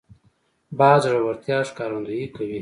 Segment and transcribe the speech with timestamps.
[0.79, 2.59] باز د زړورتیا ښکارندویي کوي